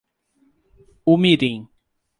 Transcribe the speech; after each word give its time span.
Umirim 1.13 1.69